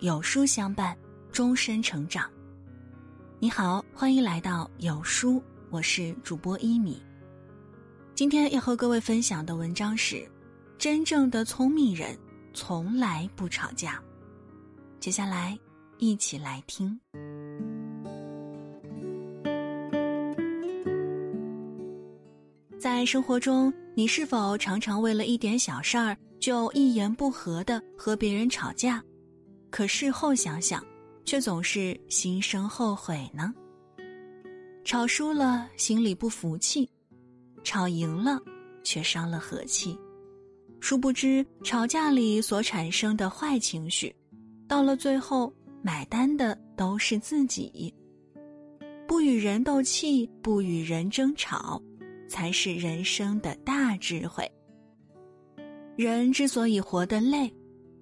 [0.00, 0.96] 有书相伴，
[1.32, 2.30] 终身成长。
[3.40, 7.02] 你好，欢迎来到有书，我是主播一米。
[8.14, 10.24] 今天要和各位分享的文章是：
[10.78, 12.16] 真正的聪明人
[12.54, 14.00] 从来不吵架。
[15.00, 15.58] 接下来
[15.98, 16.96] 一起来听。
[22.78, 29.02] 在生活中，你是否常常为了一点小事儿就一言不合的和别人吵架？
[29.70, 30.84] 可事后想想，
[31.24, 33.52] 却总是心生后悔呢？
[34.84, 36.88] 吵输了，心里不服气；
[37.62, 38.40] 吵赢了，
[38.82, 39.98] 却伤了和气。
[40.80, 44.14] 殊不知，吵架里所产生的坏情绪，
[44.66, 47.92] 到了最后，买单的都是自己。
[49.06, 51.82] 不与人斗气，不与人争吵。
[52.30, 54.46] 才是人生的大智慧。
[55.96, 57.50] 人之所以活得累，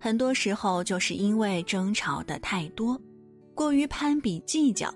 [0.07, 2.97] 很多时候就是因为争吵的太多，
[3.57, 4.89] 过于攀比计较。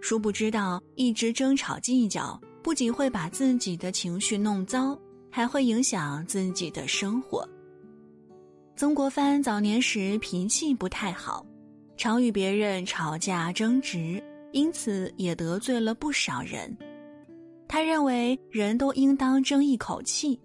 [0.00, 4.96] 殊不知道，一直争吵计较，不仅会把自己的情绪弄糟，
[5.32, 7.44] 还会影响自己的生活。
[8.76, 11.44] 曾国藩早年时脾气不太好，
[11.96, 16.72] 常与别人吵架争执，因此也得罪了不少人。
[17.66, 20.38] 他认为人都应当争一口气，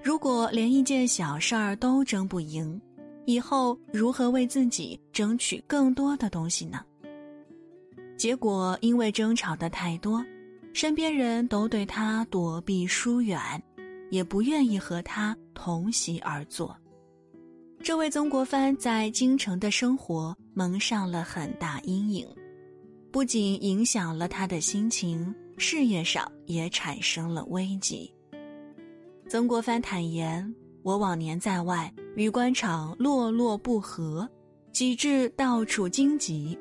[0.00, 2.80] 如果连一件小事儿都争不赢，
[3.30, 6.80] 以后如何为自己争取更多的东西呢？
[8.16, 10.24] 结果因为争吵的太多，
[10.72, 13.40] 身边人都对他躲避疏远，
[14.10, 16.76] 也不愿意和他同席而坐，
[17.82, 22.26] 这位曾国藩在京城的生活蒙上了很大阴影，
[23.12, 25.34] 不仅影响了他的心情。
[25.56, 28.10] 事业上也产生了危机。
[29.28, 34.28] 曾国藩坦言：“我往年在外与官场落落不和，
[34.72, 36.58] 几至到处荆棘。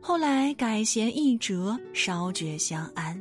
[0.00, 3.20] 后来改弦易辙，稍觉相安。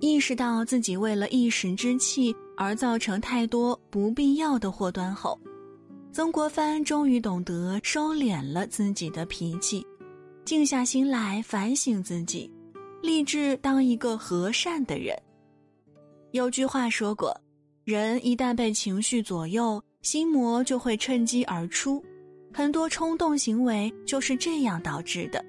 [0.00, 5.38] 意识到自己为了一时之气而造成太多不必要的祸端后，
[6.12, 9.86] 曾国藩终于懂得收敛了自己的脾气，
[10.44, 12.50] 静下心来反省自己。”
[13.02, 15.14] 立志当一个和善的人。
[16.32, 17.38] 有句话说过
[17.84, 22.02] ：“人一旦被情绪左右，心魔就会趁机而出，
[22.50, 25.44] 很多冲动行为就是这样导致的。”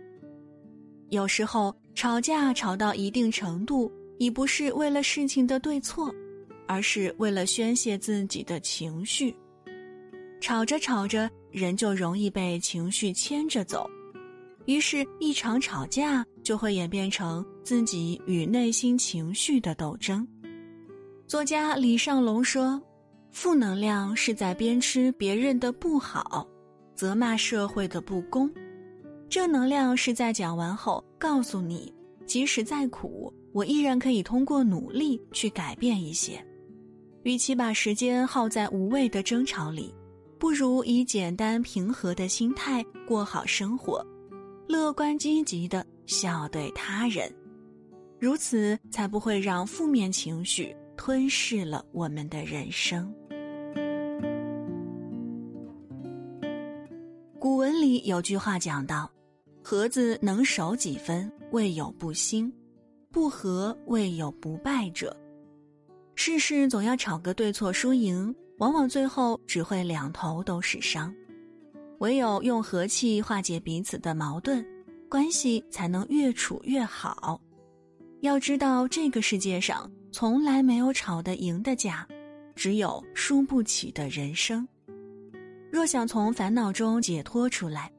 [1.11, 6.13] 有时候吵架吵到一定程度，已不是为了事情的对错，
[6.67, 9.33] 而是为了宣泄自己的情绪。
[10.41, 13.89] 吵着吵着，人就容易被情绪牵着走。
[14.65, 20.27] 于是，一场吵架就会演变成自己与内心情绪的斗争。
[21.27, 22.79] 作家李尚龙说
[23.33, 26.47] ：“负能量是在鞭笞别人的不好，
[26.93, 28.47] 责骂社会的不公；
[29.27, 31.91] 正能量是在讲完后告诉你，
[32.27, 36.39] 即使再苦，我依然可以通过努力去改变一些。
[37.23, 39.91] 与其把时间耗在无谓的争吵里，
[40.37, 44.05] 不如以简单平和的心态过好生活。”
[44.69, 47.31] 乐观积极的笑对他人，
[48.19, 53.13] 如此才不会让负面情绪吞噬了我们的人生。
[57.39, 59.09] 古文里有句话讲到
[59.63, 62.51] ：“和子能守几分，未有不兴；
[63.11, 65.15] 不和，未有不败者。”
[66.15, 71.13] 事事总要吵个对错输赢，往往最后只会两头都是伤。
[71.99, 74.65] 唯有用和气化解彼此的矛盾，
[75.09, 77.39] 关系才能越处越好。
[78.21, 82.07] 要知道，这个世界上从来没有吵得赢的架，
[82.55, 84.65] 只有输不起的人生。
[85.69, 87.91] 若想从烦恼中解脱出来，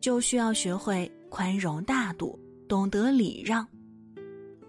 [0.00, 3.68] 就需要学会宽容大度，懂得礼让。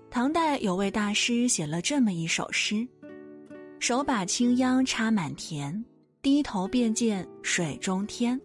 [0.10, 2.86] 唐代有位大师写了这么一首诗
[3.80, 5.82] ：“手把青秧插满田，
[6.22, 8.38] 低头便见水中天。”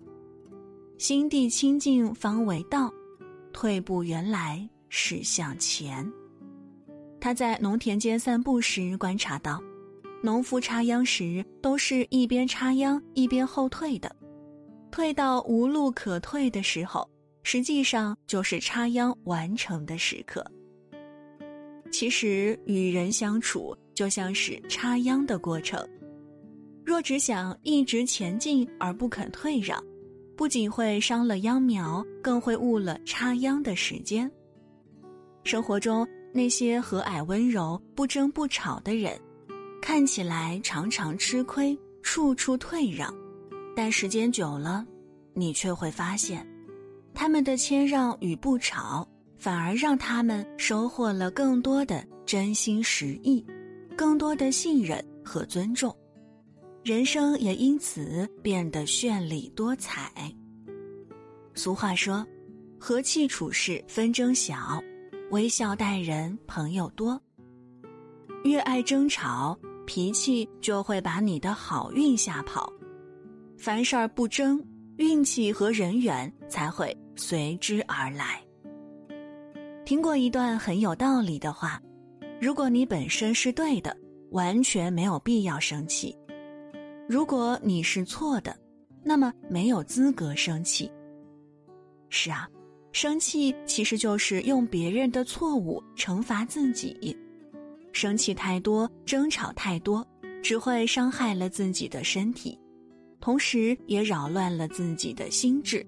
[0.96, 2.88] 心地清净方为道，
[3.52, 6.08] 退步原来是向前。
[7.25, 9.59] 他在农田间散步时观察到，
[10.23, 14.15] 农夫插秧时都是一边插秧一边后退的，
[14.91, 17.09] 退到无路可退的时候，
[17.43, 20.44] 实际上就是插秧完成的时刻。
[21.91, 25.82] 其实与人相处就像是插秧的过程，
[26.85, 29.82] 若只想一直前进而不肯退让。
[30.37, 34.31] 不仅会伤了秧苗，更会误了插秧的时间。
[35.43, 39.16] 生活中那些和蔼温柔、不争不吵的人，
[39.81, 43.14] 看起来常常吃亏，处处退让，
[43.76, 44.84] 但时间久了，
[45.32, 46.44] 你却会发现，
[47.14, 49.08] 他们的谦让与不吵，
[49.38, 53.46] 反而让他们收获了更多的真心实意，
[53.96, 55.96] 更多的信任和尊重，
[56.82, 60.12] 人生也因此变得绚丽多彩。
[61.54, 62.26] 俗话说
[62.76, 64.82] ：“和气处事纷争小，
[65.34, 67.20] 微笑待人朋友多。”
[68.44, 72.72] 越爱争吵，脾气就会把你的好运吓跑；
[73.58, 74.64] 凡事儿不争，
[74.98, 78.40] 运气和人缘才会随之而来。
[79.84, 81.82] 听过一段很有道理的话：
[82.40, 83.96] 如果你本身是对的，
[84.30, 86.16] 完全没有必要生气；
[87.08, 88.56] 如果你是错的，
[89.02, 90.88] 那么没有资格生气。
[92.08, 92.48] 是啊，
[92.94, 97.14] 生气其实就是用别人的错误惩罚自己。
[97.93, 100.06] 生气太多，争吵太多，
[100.41, 102.56] 只会伤害了自己的身体，
[103.20, 105.85] 同时也扰乱了自己的心智。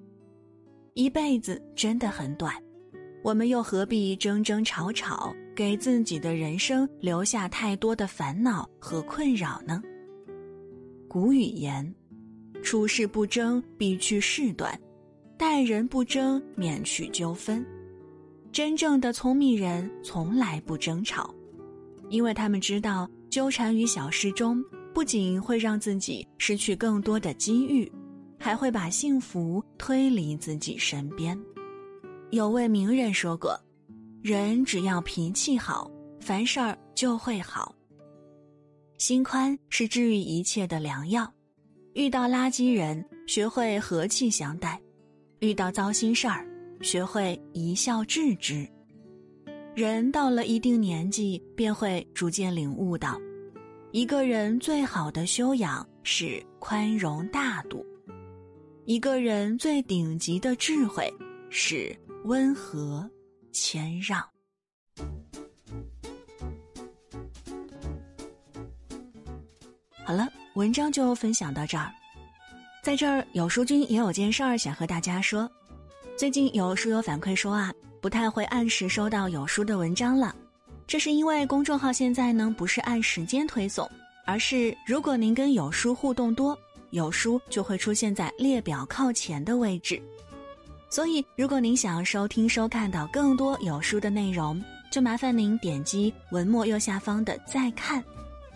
[0.94, 2.52] 一辈子真的很短，
[3.22, 9.80] 我们又何必争争吵吵，给自己的人生留下太多的烦恼和困扰呢？
[11.06, 11.94] 古语言
[12.64, 14.76] ：“处事不争，必去事短；
[15.38, 17.64] 待人不争，免去纠纷。”
[18.52, 21.34] 真正的聪明人从来不争吵。
[22.08, 27.90] 因为他们知道，纠缠于小事中，不仅会让自己失去更多的机遇，
[28.38, 31.38] 还会把幸福推离自己身边。
[32.30, 33.58] 有位名人说过
[34.22, 35.90] ：“人只要脾气好，
[36.20, 37.74] 凡事儿就会好。
[38.98, 41.30] 心宽是治愈一切的良药。
[41.94, 44.78] 遇到垃圾人，学会和气相待；
[45.40, 46.46] 遇到糟心事儿，
[46.80, 48.66] 学会一笑置之。”
[49.76, 53.20] 人到了一定年纪，便会逐渐领悟到，
[53.92, 57.84] 一个人最好的修养是宽容大度；
[58.86, 61.12] 一个人最顶级的智慧
[61.50, 61.94] 是
[62.24, 63.06] 温和
[63.52, 64.18] 谦让。
[70.06, 71.92] 好了，文章就分享到这儿。
[72.86, 75.50] 在这儿，有书君也有件事儿想和大家说，
[76.16, 77.74] 最近有书友反馈说啊。
[78.00, 80.32] 不太会按时收到有书的文章了，
[80.86, 83.90] 这是因为公众号现在呢不是按时间推送，
[84.24, 86.56] 而是如果您跟有书互动多，
[86.90, 90.00] 有书就会出现在列表靠前的位置。
[90.88, 94.62] 所以，如果您想要收听收看到更多有书的内容，
[94.92, 98.00] 就麻烦您点击文末右下方的再看，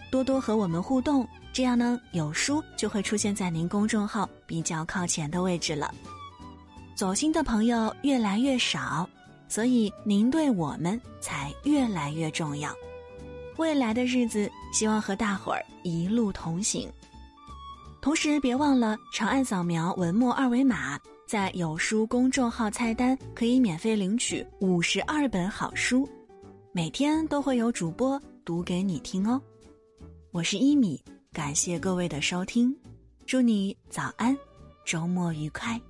[0.08, 5.94] 多多和我们互动，这样呢有书就会出现在您公众号比较靠前的位置了。
[6.94, 9.08] 走心的朋友越来越少。
[9.48, 12.72] 所以您对我们才越来越重要，
[13.56, 16.88] 未来的日子希望和大伙儿一路同行。
[18.00, 20.96] 同时别忘了长按扫描文末二维码，
[21.26, 26.08] 在有书公众号菜单可以免费领取五十二本好书，
[26.70, 29.42] 每天都会有主播读给你听哦。
[30.30, 32.76] 我是一米，感谢各位的收听，
[33.24, 34.36] 祝你早安，
[34.84, 35.80] 周末愉快。